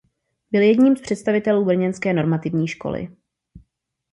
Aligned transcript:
Byl 0.51 0.61
jedním 0.61 0.95
z 0.97 1.01
představitelů 1.01 1.65
brněnské 1.65 2.13
normativní 2.13 2.67
školy. 2.67 3.15